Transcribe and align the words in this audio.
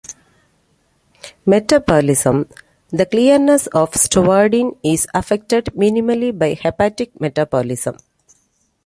Metabolism: 1.45 2.47
The 2.89 3.05
clearance 3.05 3.67
of 3.67 3.91
stavudine 3.91 4.75
is 4.83 5.05
affected 5.13 5.65
minimally 5.77 6.35
by 6.35 6.55
hepatic 6.55 7.21
metabolism. 7.21 7.97